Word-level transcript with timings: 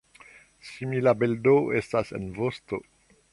Simila 0.69 1.13
bildo 1.19 1.53
estas 1.81 2.11
en 2.21 2.27
vosto. 2.39 2.81